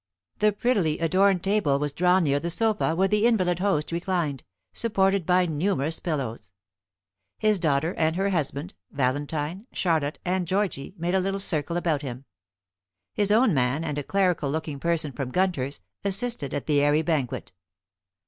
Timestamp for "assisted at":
16.03-16.65